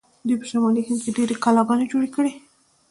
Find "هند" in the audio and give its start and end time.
0.87-0.99